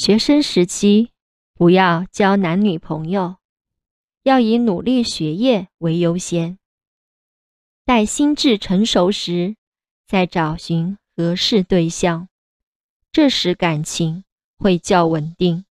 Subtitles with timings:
[0.00, 1.10] 学生时期
[1.52, 3.36] 不要交男女朋友
[4.22, 6.58] 要以努力学业为优先。
[7.84, 9.56] 待心智成熟时
[10.06, 12.30] 再找寻合适对象
[13.12, 14.24] 这时感情
[14.56, 15.66] 会较稳定。